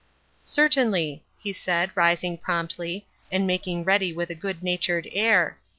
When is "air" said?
5.11-5.59